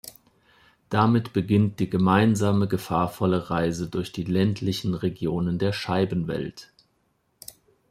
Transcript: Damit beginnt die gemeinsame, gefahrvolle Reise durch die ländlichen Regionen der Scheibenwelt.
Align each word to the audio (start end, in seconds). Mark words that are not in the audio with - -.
Damit 0.89 1.31
beginnt 1.31 1.79
die 1.79 1.87
gemeinsame, 1.87 2.67
gefahrvolle 2.67 3.51
Reise 3.51 3.87
durch 3.87 4.11
die 4.11 4.23
ländlichen 4.23 4.95
Regionen 4.95 5.59
der 5.59 5.73
Scheibenwelt. 5.73 6.73